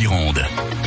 Gironde. 0.00 0.79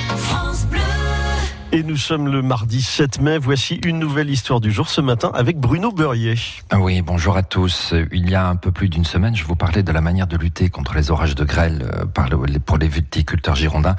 Et 1.76 1.82
nous 1.82 1.98
sommes 1.98 2.28
le 2.28 2.44
mardi 2.44 2.84
7 2.84 3.20
mai. 3.20 3.40
Voici 3.40 3.82
une 3.84 3.98
nouvelle 3.98 4.30
histoire 4.30 4.62
du 4.62 4.70
jour 4.70 4.90
ce 4.90 5.02
matin 5.02 5.32
avec 5.34 5.58
Bruno 5.58 5.92
Beurrier. 5.92 6.36
Ah 6.70 6.80
oui, 6.80 7.02
bonjour 7.02 7.36
à 7.36 7.42
tous. 7.42 7.96
Il 8.12 8.30
y 8.30 8.36
a 8.36 8.48
un 8.48 8.56
peu 8.56 8.72
plus 8.72 8.90
d'une 8.90 9.06
semaine, 9.06 9.36
je 9.36 9.44
vous 9.44 9.56
parlais 9.56 9.82
de 9.82 9.92
la 9.92 10.00
manière 10.00 10.28
de 10.28 10.38
lutter 10.38 10.70
contre 10.70 10.94
les 10.94 11.10
orages 11.10 11.34
de 11.34 11.44
grêle 11.44 11.90
euh, 11.96 12.60
pour 12.64 12.78
les 12.78 12.88
viticulteurs 12.88 13.56
girondins. 13.56 13.96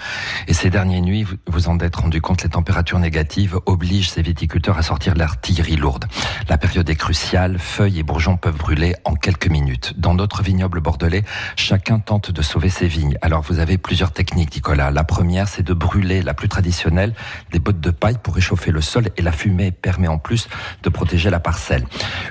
Et 0.46 0.54
ces 0.54 0.70
dernières 0.70 1.00
nuits, 1.00 1.26
vous 1.48 1.68
en 1.68 1.76
êtes 1.80 1.96
rendu 1.96 2.20
compte, 2.20 2.44
les 2.44 2.48
températures 2.48 3.00
négatives 3.00 3.58
obligent 3.66 4.08
ces 4.08 4.22
viticulteurs 4.22 4.78
à 4.78 4.82
sortir 4.82 5.16
l'artillerie 5.16 5.74
lourde. 5.74 6.04
La 6.48 6.58
période 6.58 6.88
est 6.88 6.94
cruciale. 6.94 7.58
Feuilles 7.58 7.98
et 7.98 8.02
bourgeons 8.04 8.36
peuvent 8.36 8.56
brûler 8.56 8.94
en 9.04 9.14
quelques 9.16 9.48
minutes. 9.48 9.94
Dans 9.98 10.14
notre 10.14 10.44
vignoble 10.44 10.80
bordelais, 10.80 11.24
chacun 11.56 11.98
tente 11.98 12.30
de 12.30 12.40
sauver 12.40 12.68
ses 12.68 12.86
vignes. 12.86 13.18
Alors 13.20 13.42
vous 13.42 13.58
avez 13.58 13.78
plusieurs 13.78 14.12
techniques, 14.12 14.54
Nicolas. 14.54 14.92
La 14.92 15.02
première, 15.02 15.48
c'est 15.48 15.64
de 15.64 15.74
brûler 15.74 16.22
la 16.22 16.34
plus 16.34 16.48
traditionnelle 16.48 17.14
des 17.50 17.63
bottes 17.64 17.80
de 17.80 17.90
paille 17.90 18.18
pour 18.22 18.34
réchauffer 18.34 18.70
le 18.70 18.82
sol 18.82 19.08
et 19.16 19.22
la 19.22 19.32
fumée 19.32 19.72
permet 19.72 20.06
en 20.06 20.18
plus 20.18 20.48
de 20.82 20.88
protéger 20.90 21.30
la 21.30 21.40
parcelle. 21.40 21.84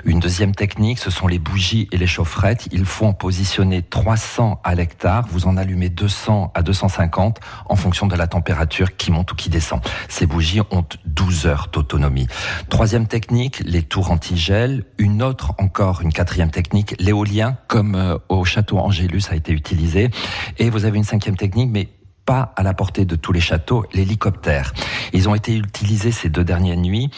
Une 0.04 0.20
deuxième 0.20 0.54
technique, 0.54 0.98
ce 0.98 1.10
sont 1.10 1.26
les 1.26 1.40
bougies 1.40 1.88
et 1.90 1.98
les 1.98 2.06
chaufferettes. 2.06 2.68
Il 2.70 2.84
faut 2.84 3.04
en 3.04 3.12
positionner 3.12 3.82
300 3.82 4.60
à 4.62 4.74
l'hectare. 4.74 5.26
Vous 5.28 5.46
en 5.46 5.56
allumez 5.56 5.88
200 5.88 6.52
à 6.54 6.62
250 6.62 7.40
en 7.66 7.76
fonction 7.76 8.06
de 8.06 8.14
la 8.14 8.28
température 8.28 8.96
qui 8.96 9.10
monte 9.10 9.32
ou 9.32 9.34
qui 9.34 9.50
descend. 9.50 9.80
Ces 10.08 10.26
bougies 10.26 10.60
ont 10.70 10.84
12 11.06 11.46
heures 11.46 11.68
d'autonomie. 11.72 12.28
Troisième 12.68 13.08
technique, 13.08 13.60
les 13.64 13.82
tours 13.82 14.12
antigel. 14.12 14.84
Une 14.98 15.22
autre 15.22 15.54
encore, 15.58 16.00
une 16.00 16.12
quatrième 16.12 16.50
technique, 16.50 16.94
l'éolien, 17.00 17.56
comme 17.66 17.96
euh, 17.96 18.18
au 18.28 18.44
château 18.44 18.78
Angélus 18.78 19.24
a 19.30 19.34
été 19.34 19.52
utilisé. 19.52 20.10
Et 20.58 20.70
vous 20.70 20.84
avez 20.84 20.98
une 20.98 21.04
cinquième 21.04 21.36
technique, 21.36 21.70
mais 21.72 21.88
pas 22.24 22.52
à 22.56 22.62
la 22.62 22.74
portée 22.74 23.04
de 23.04 23.16
tous 23.16 23.32
les 23.32 23.40
châteaux, 23.40 23.84
l'hélicoptère. 23.92 24.72
Ils 25.12 25.28
ont 25.28 25.34
été 25.34 25.56
utilisés 25.56 26.12
ces 26.12 26.28
deux 26.28 26.44
dernières 26.44 26.76
nuits. 26.76 27.10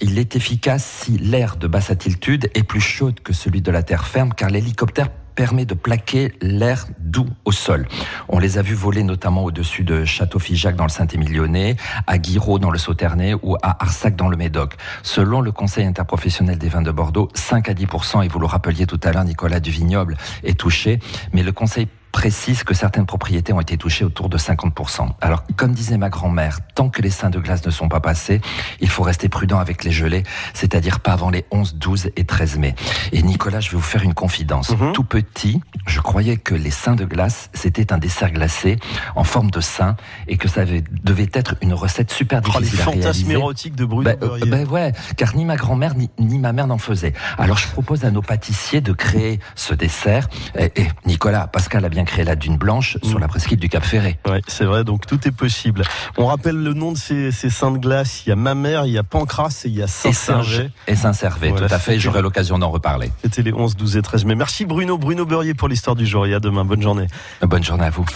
Il 0.00 0.18
est 0.18 0.36
efficace 0.36 0.84
si 0.84 1.18
l'air 1.18 1.56
de 1.56 1.66
basse 1.66 1.90
altitude 1.90 2.50
est 2.54 2.62
plus 2.62 2.80
chaud 2.80 3.12
que 3.24 3.32
celui 3.32 3.62
de 3.62 3.70
la 3.70 3.82
terre 3.82 4.06
ferme, 4.06 4.32
car 4.34 4.50
l'hélicoptère 4.50 5.08
permet 5.36 5.66
de 5.66 5.74
plaquer 5.74 6.32
l'air 6.40 6.86
doux 6.98 7.28
au 7.44 7.52
sol. 7.52 7.86
On 8.28 8.38
les 8.38 8.58
a 8.58 8.62
vus 8.62 8.74
voler 8.74 9.04
notamment 9.04 9.44
au-dessus 9.44 9.84
de 9.84 10.04
Château-Figeac 10.04 10.74
dans 10.74 10.84
le 10.84 10.90
Saint-Émilionnais, 10.90 11.76
à 12.06 12.18
Guiraud 12.18 12.58
dans 12.58 12.70
le 12.70 12.78
Sauternay 12.78 13.34
ou 13.42 13.54
à 13.62 13.82
Arsac 13.82 14.16
dans 14.16 14.28
le 14.28 14.36
Médoc. 14.36 14.74
Selon 15.02 15.42
le 15.42 15.52
Conseil 15.52 15.84
interprofessionnel 15.84 16.58
des 16.58 16.68
vins 16.68 16.82
de 16.82 16.90
Bordeaux, 16.90 17.28
5 17.34 17.68
à 17.68 17.74
10 17.74 17.86
et 18.24 18.28
vous 18.28 18.38
le 18.38 18.46
rappeliez 18.46 18.86
tout 18.86 19.00
à 19.02 19.12
l'heure, 19.12 19.24
Nicolas 19.24 19.60
Duvignoble 19.60 20.16
est 20.42 20.58
touché, 20.58 20.98
mais 21.32 21.42
le 21.42 21.52
Conseil 21.52 21.86
précise 22.16 22.64
que 22.64 22.72
certaines 22.72 23.04
propriétés 23.04 23.52
ont 23.52 23.60
été 23.60 23.76
touchées 23.76 24.02
autour 24.02 24.30
de 24.30 24.38
50%. 24.38 25.10
Alors, 25.20 25.44
comme 25.54 25.74
disait 25.74 25.98
ma 25.98 26.08
grand-mère, 26.08 26.60
tant 26.74 26.88
que 26.88 27.02
les 27.02 27.10
seins 27.10 27.28
de 27.28 27.38
glace 27.38 27.66
ne 27.66 27.70
sont 27.70 27.90
pas 27.90 28.00
passés, 28.00 28.40
il 28.80 28.88
faut 28.88 29.02
rester 29.02 29.28
prudent 29.28 29.58
avec 29.58 29.84
les 29.84 29.90
gelées, 29.90 30.22
c'est-à-dire 30.54 31.00
pas 31.00 31.12
avant 31.12 31.28
les 31.28 31.44
11, 31.50 31.74
12 31.74 32.12
et 32.16 32.24
13 32.24 32.56
mai. 32.56 32.74
Et 33.12 33.22
Nicolas, 33.22 33.60
je 33.60 33.70
vais 33.70 33.76
vous 33.76 33.82
faire 33.82 34.02
une 34.02 34.14
confidence. 34.14 34.70
Mhm. 34.70 34.92
Tout 34.92 35.04
petit, 35.04 35.60
je 35.86 36.00
croyais 36.00 36.38
que 36.38 36.54
les 36.54 36.70
seins 36.70 36.94
de 36.94 37.04
glace, 37.04 37.50
c'était 37.52 37.92
un 37.92 37.98
dessert 37.98 38.32
glacé 38.32 38.78
en 39.14 39.24
forme 39.24 39.50
de 39.50 39.60
sein 39.60 39.94
et 40.26 40.38
que 40.38 40.48
ça 40.48 40.62
devait 40.64 41.28
être 41.34 41.56
une 41.60 41.74
recette 41.74 42.10
super 42.10 42.40
difficile 42.40 42.78
oh, 42.86 42.92
les 42.92 42.96
fantasmes 43.02 43.30
érotiques 43.30 43.76
de 43.76 43.84
Bruno 43.84 44.04
ben, 44.04 44.16
ben 44.46 44.66
ouais, 44.68 44.92
car 45.18 45.36
ni 45.36 45.44
ma 45.44 45.56
grand-mère 45.56 45.92
ni, 46.18 46.38
ma 46.38 46.54
mère 46.54 46.66
n'en 46.66 46.78
faisaient. 46.78 47.12
Alors, 47.36 47.58
je 47.58 47.68
propose 47.68 48.06
à 48.06 48.10
nos 48.10 48.22
pâtissiers 48.22 48.80
de 48.80 48.94
créer 48.94 49.38
ce 49.54 49.74
dessert. 49.74 50.30
Et, 50.58 50.72
et 50.80 50.88
Nicolas, 51.04 51.46
Pascal 51.46 51.84
a 51.84 51.90
bien 51.90 52.05
créer 52.06 52.24
la 52.24 52.36
dune 52.36 52.56
blanche 52.56 52.96
sur 53.02 53.18
la 53.18 53.28
presqu'île 53.28 53.58
du 53.58 53.68
Cap 53.68 53.84
Ferré. 53.84 54.18
Oui, 54.26 54.38
c'est 54.46 54.64
vrai, 54.64 54.84
donc 54.84 55.06
tout 55.06 55.26
est 55.28 55.32
possible. 55.32 55.82
On 56.16 56.26
rappelle 56.26 56.56
le 56.56 56.72
nom 56.72 56.92
de 56.92 56.96
ces, 56.96 57.30
ces 57.32 57.50
saints 57.50 57.72
de 57.72 57.78
glace. 57.78 58.24
Il 58.24 58.30
y 58.30 58.32
a 58.32 58.36
Mamère, 58.36 58.86
il 58.86 58.92
y 58.92 58.98
a 58.98 59.02
Pancras 59.02 59.62
et 59.64 59.68
il 59.68 59.76
y 59.76 59.82
a 59.82 59.86
Saint-Servais. 59.86 60.70
Et 60.86 60.96
Saint-Servais, 60.96 61.52
tout 61.52 61.64
à 61.64 61.78
fait. 61.78 61.98
J'aurai 61.98 62.22
l'occasion 62.22 62.58
d'en 62.58 62.70
reparler. 62.70 63.10
C'était 63.22 63.42
les 63.42 63.52
11, 63.52 63.76
12 63.76 63.96
et 63.96 64.02
13 64.02 64.24
mai. 64.24 64.34
Merci 64.34 64.64
Bruno, 64.64 64.98
Bruno 64.98 65.26
Beurrier 65.26 65.54
pour 65.54 65.68
l'histoire 65.68 65.96
du 65.96 66.06
jour 66.06 66.26
et 66.26 66.34
à 66.34 66.40
demain. 66.40 66.64
Bonne 66.64 66.82
journée. 66.82 67.06
Bonne 67.42 67.64
journée 67.64 67.84
à 67.84 67.90
vous. 67.90 68.06